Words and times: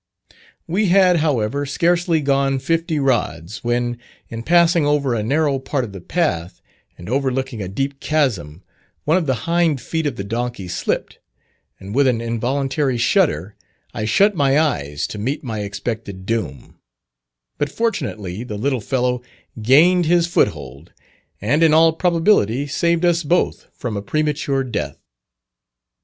We 0.65 0.87
had, 0.87 1.17
however, 1.17 1.63
scarcely 1.67 2.21
gone 2.21 2.57
fifty 2.57 2.97
rods, 2.97 3.63
when, 3.63 3.99
in 4.29 4.41
passing 4.41 4.83
over 4.83 5.13
a 5.13 5.21
narrow 5.21 5.59
part 5.59 5.83
of 5.83 5.91
the 5.91 6.01
path 6.01 6.59
and 6.97 7.07
overlooking 7.07 7.61
a 7.61 7.67
deep 7.67 7.99
chasm, 7.99 8.63
one 9.05 9.15
of 9.17 9.27
the 9.27 9.45
hind 9.45 9.79
feet 9.79 10.07
of 10.07 10.15
the 10.15 10.23
donkey 10.23 10.67
slipped, 10.67 11.19
and 11.79 11.93
with 11.93 12.07
an 12.07 12.19
involuntary 12.19 12.97
shudder, 12.97 13.55
I 13.93 14.05
shut 14.05 14.33
my 14.33 14.59
eyes 14.59 15.05
to 15.05 15.19
meet 15.19 15.43
my 15.43 15.59
expected 15.59 16.25
doom; 16.25 16.79
but 17.59 17.71
fortunately 17.71 18.43
the 18.43 18.57
little 18.57 18.81
fellow 18.81 19.21
gained 19.61 20.07
his 20.07 20.25
foothold, 20.25 20.93
and 21.39 21.61
in 21.61 21.75
all 21.75 21.93
probability 21.93 22.65
saved 22.65 23.05
us 23.05 23.21
both 23.21 23.67
from 23.71 23.95
a 23.95 24.01
premature 24.01 24.63
death. 24.63 24.97